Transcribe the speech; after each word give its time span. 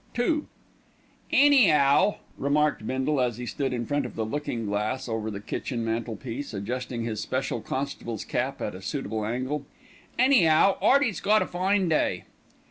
II 0.17 0.45
"Any'ow," 1.31 2.15
remarked 2.35 2.87
Bindle 2.87 3.21
as 3.21 3.37
he 3.37 3.45
stood 3.45 3.71
in 3.71 3.85
front 3.85 4.03
of 4.07 4.15
the 4.15 4.25
looking 4.25 4.65
glass 4.65 5.07
over 5.07 5.29
the 5.29 5.39
kitchen 5.39 5.85
mantelpiece, 5.85 6.55
adjusting 6.55 7.03
his 7.03 7.21
special 7.21 7.61
constable's 7.61 8.25
cap 8.25 8.61
at 8.63 8.73
a 8.73 8.81
suitable 8.81 9.23
angle. 9.23 9.63
"Any'ow, 10.17 10.79
'Earty's 10.81 11.19
got 11.19 11.43
a 11.43 11.45
fine 11.45 11.87
day." 11.87 12.23